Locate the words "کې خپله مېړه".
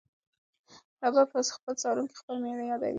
2.09-2.63